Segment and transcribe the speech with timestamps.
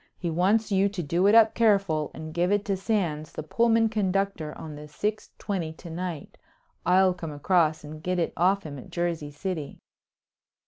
[0.17, 3.87] He wants you to do it up careful and give it to Sands the Pullman
[3.87, 6.39] conductor on the six twenty to night.
[6.87, 9.77] I'll come across and get it off him at Jersey City."